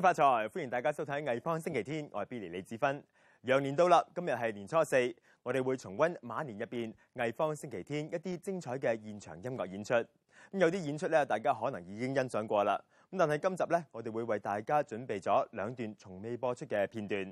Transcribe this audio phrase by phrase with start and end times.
[0.00, 0.48] 恭喜發財！
[0.48, 3.04] 歡迎大家收睇《藝方星期天》，我係 Billy 李志芬。
[3.42, 9.92] 羊年到啦，今日係年初四，我哋會重溫馬年入邊《藝方星期天》一啲精彩嘅現場音樂演出。
[9.92, 10.06] 咁
[10.52, 12.82] 有啲演出咧，大家可能已經欣賞過啦。
[13.10, 17.22] 咁但係今集咧，我哋會為大家準備咗兩段從未播出嘅片段。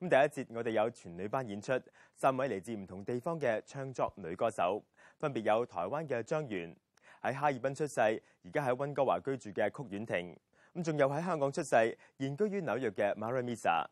[0.00, 1.72] 第一節我哋有全女班演出，
[2.14, 4.80] 三位嚟自唔同地方嘅唱作女歌手，
[5.18, 6.72] 分別有台灣嘅張元，
[7.20, 10.36] 喺哈爾濱出世，而家喺溫哥華居住嘅曲婉婷。
[10.74, 13.84] 咁仲有喺香港出世、現居於紐約嘅 Mara Misa。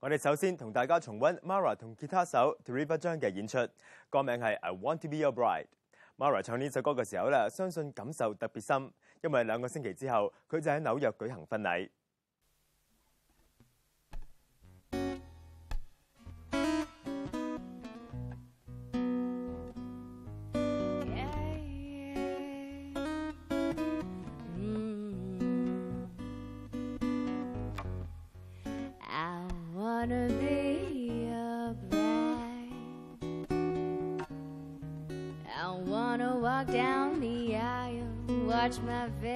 [0.00, 3.58] 我哋首先同大家重温 Mara 同吉他手 Teriva 张嘅演出，
[4.08, 5.66] 歌名係 I Want to Be Your Bride。
[6.16, 8.90] Mara 唱呢首歌嘅時候咧，相信感受特別深，
[9.22, 11.90] 因為兩個星期之後佢就喺紐約舉行婚禮。
[36.62, 38.06] Walk down the aisle,
[38.46, 39.31] watch my veil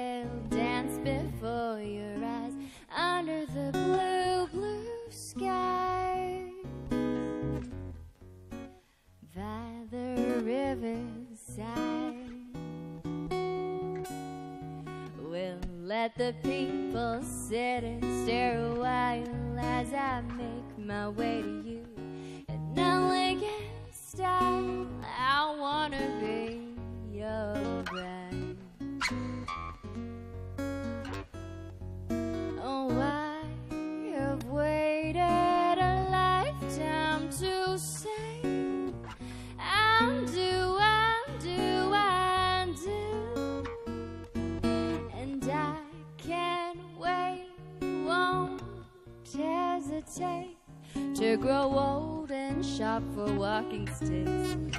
[51.37, 54.79] grow old and shop for walking sticks.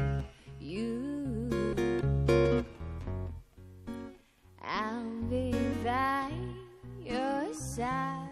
[0.60, 1.50] You,
[4.64, 5.54] I'll be
[5.84, 6.32] by
[7.06, 8.28] your side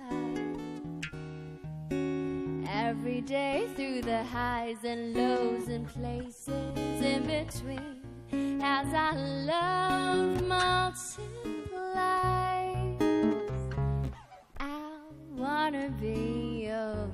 [2.67, 9.15] every day through the highs and lows and places in between as our
[9.45, 11.05] love multiplies.
[14.59, 14.99] I
[15.35, 17.07] wanna be your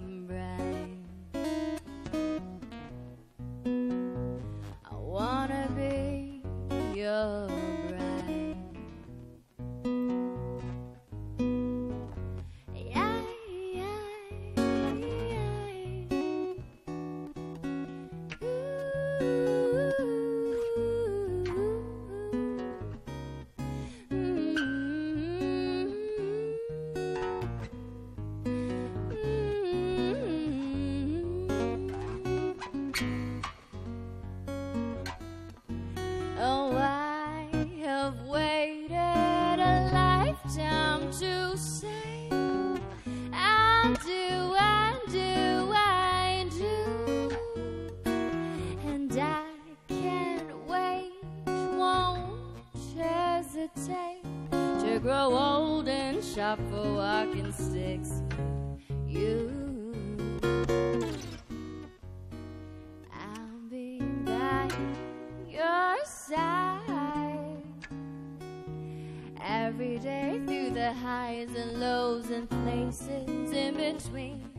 [70.92, 74.50] the highs and lows and places in between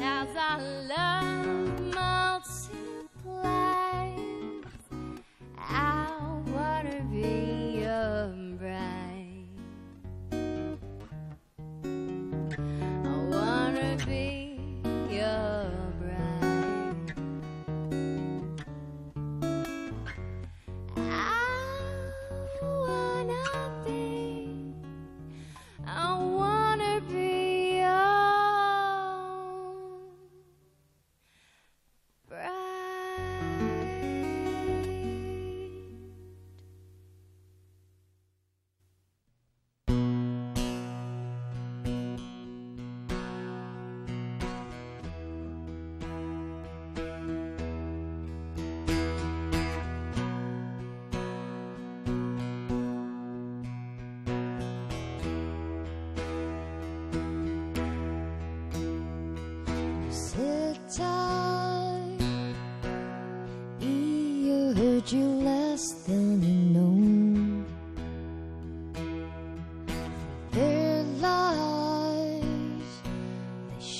[0.00, 2.41] as our love multiplies.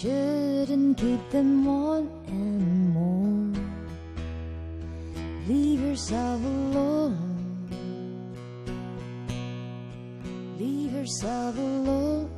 [0.03, 3.61] Can keep them warm and more.
[5.47, 7.19] Leave yourself alone.
[10.59, 12.31] Leave yourself alone.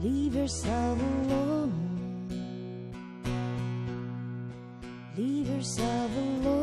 [0.00, 1.72] Leave yourself alone.
[5.16, 6.59] Leave yourself alone.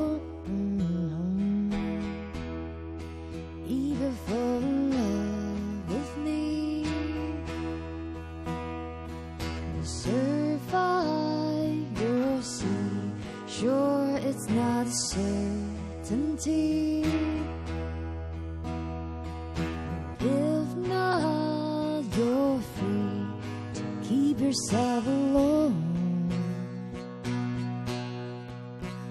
[24.57, 26.29] Yourself alone.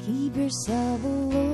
[0.05, 1.46] Keep yourself alone.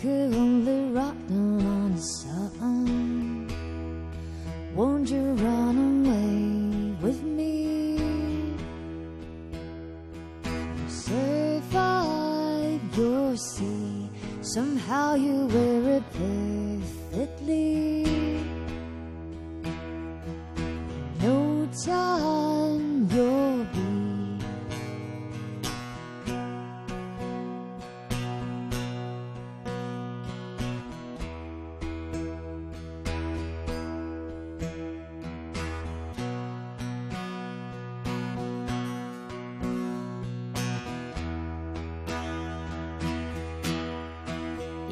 [0.00, 0.06] 그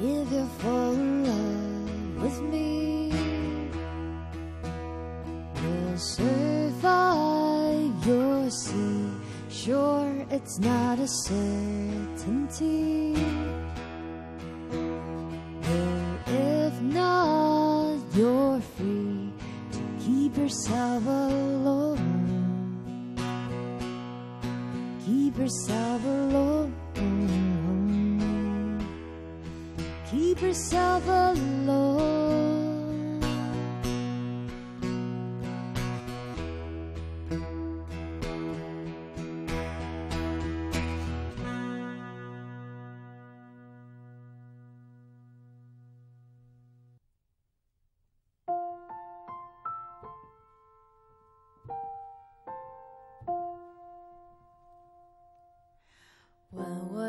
[0.01, 3.11] If you fall in love with me,
[5.57, 7.27] we'll survive
[8.07, 9.11] your sea.
[9.51, 12.19] Sure, it's not a certainty.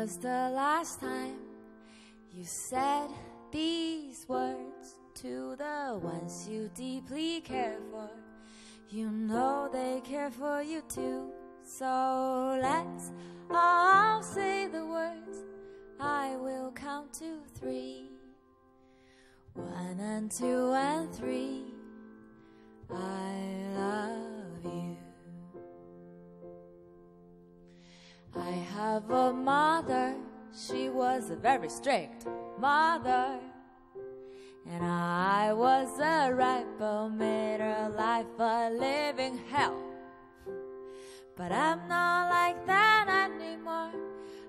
[0.00, 1.36] Was the last time
[2.32, 3.08] you said
[3.52, 8.08] these words to the ones you deeply care for?
[8.88, 11.30] You know they care for you too.
[11.62, 13.12] So let's
[13.50, 15.36] all say the words.
[16.00, 18.08] I will count to three.
[19.52, 21.39] One and two and three.
[31.14, 32.24] Was a very strict
[32.60, 33.40] mother.
[34.70, 39.82] And I was a rebel, made her life a living hell.
[41.36, 43.92] But I'm not like that anymore.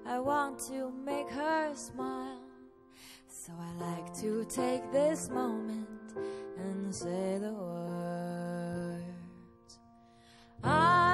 [0.06, 2.44] I want to make her smile.
[3.28, 6.14] So I like to take this moment
[6.58, 9.02] and say the words
[10.64, 11.11] I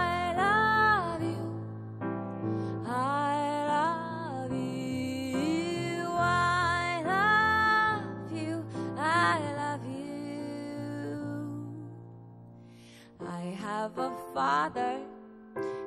[13.87, 14.99] Have a father.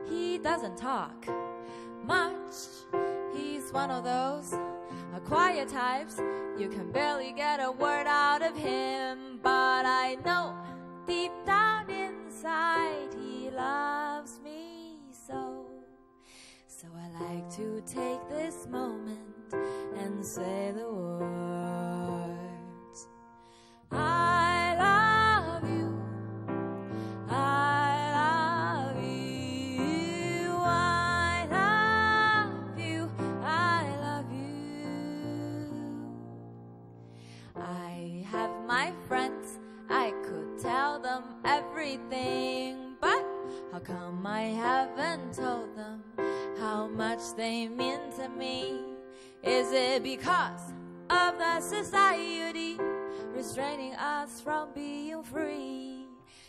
[0.09, 1.27] He doesn't talk
[2.03, 2.55] much.
[3.35, 4.55] He's one of those
[5.27, 6.19] quiet types.
[6.59, 9.39] You can barely get a word out of him.
[9.43, 10.57] But I know
[11.07, 15.67] deep down inside he loves me so.
[16.69, 19.53] So I like to take this moment
[19.99, 21.60] and say the words
[50.03, 50.73] because
[51.11, 52.79] of the society
[53.35, 56.07] restraining us from being free?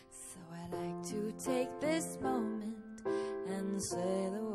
[0.09, 2.75] So I like to take this moment
[3.47, 4.50] and say the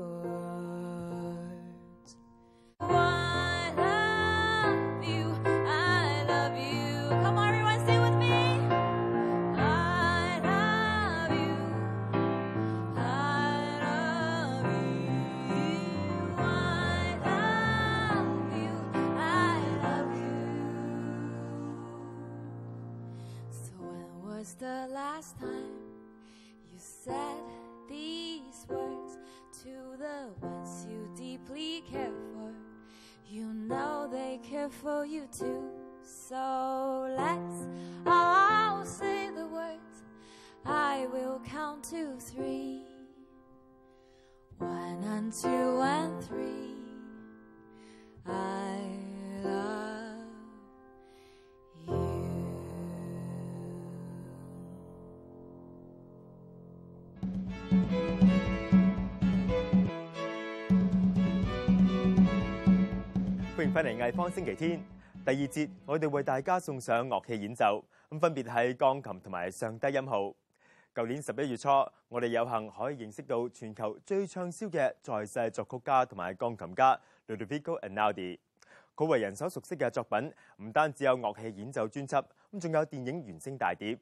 [24.58, 25.76] the last time
[26.72, 27.42] you said
[27.88, 29.18] these words
[29.62, 32.52] to the ones you deeply care for?
[33.28, 35.68] You know they care for you too.
[36.02, 37.68] So let's
[38.06, 40.02] all say the words.
[40.64, 42.82] I will count to three.
[44.58, 46.76] One and two and three.
[48.26, 48.78] I
[49.44, 49.95] love
[63.72, 64.80] 翻嚟藝方星期天
[65.24, 70.34] 第二節，我哋為大家送上樂器演奏，咁分別係鋼琴同埋上低音號。
[70.94, 71.68] 舊年十一月初，
[72.08, 78.38] 我哋有幸可以認識到全球最暢銷嘅在世作曲家同埋鋼琴家 Ludovico Einaudi。
[78.94, 80.32] 佢為人所熟悉嘅作品，
[80.64, 83.98] 唔單止有樂器演奏專輯，咁仲有電影原聲大碟。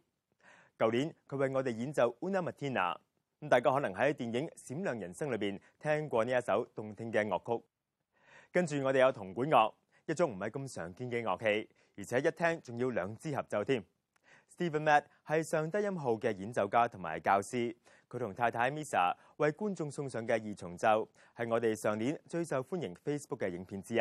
[0.78, 2.96] 舊年佢為我哋演奏 Una Mattina，
[3.40, 7.64] 咁大家可能喺電影《閃亮人生》裏邊聽過呢一首動聽嘅樂曲。
[8.53, 9.73] 跟住我哋有銅管樂，
[10.05, 13.83] 一種唔係咁常見嘅樂器，而且一聽仲要兩支合奏添。
[14.57, 17.75] Stephen Matt 係上低音號嘅演奏家同埋教師，
[18.09, 23.99] 佢同太太 Misa 為觀眾送上嘅二重奏係我哋上年最受歡迎 Facebook 嘅影片之一。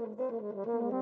[0.00, 0.99] Thank you.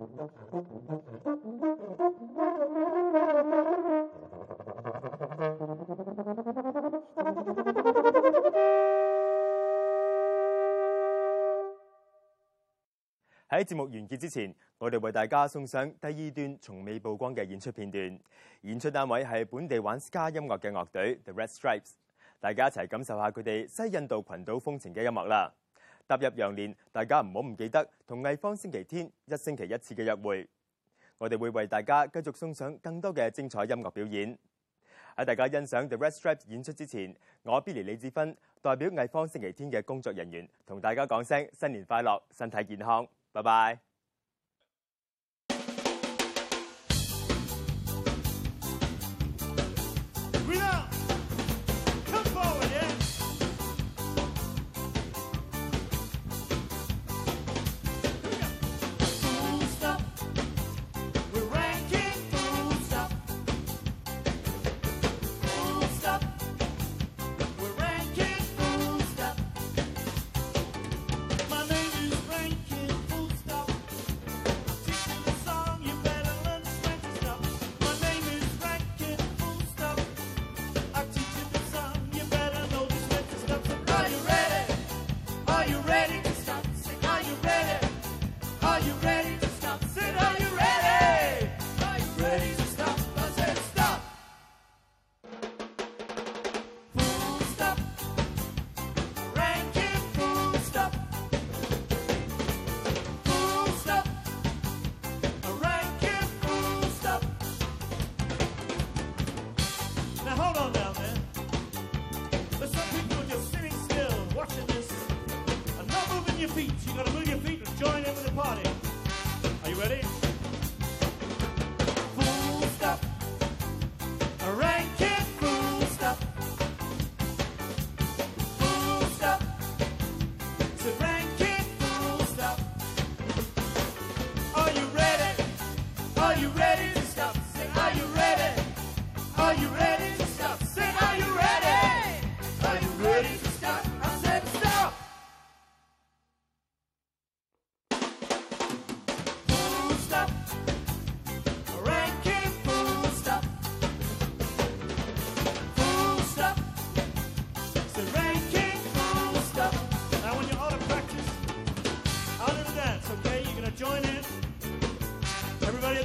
[0.00, 0.06] 喺
[13.64, 18.18] 節目完結之前，我哋為大家送上第二段從未曝光嘅演出片段。
[18.62, 21.92] 演出單位係本地玩 ska 音樂嘅樂隊 The Red Stripes，
[22.40, 25.52] 大家一齊感受下佢哋西印度群島風情嘅音樂啦。
[26.10, 30.48] 踏入羊年，大家唔好唔記得同藝方星期天一星期一次嘅約會。
[31.18, 34.36] 我哋會為大家繼續送上更多嘅精彩音樂表演。
[35.16, 43.06] 喺大家欣賞 The Red Stripes 演出之前，我 Billy 李志芬代表藝方星期天嘅工作人員同大家講聲新年快樂，身體健康。
[43.32, 43.89] 拜拜。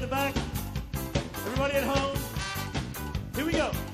[0.05, 0.35] The back.
[1.45, 2.17] Everybody at home.
[3.35, 3.85] Here we go.